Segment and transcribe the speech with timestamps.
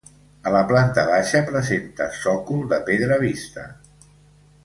[0.51, 3.67] A la planta baixa presenta sòcol de pedra vista.